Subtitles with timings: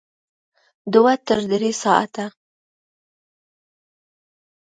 [0.93, 2.25] دوه تر درې ساعته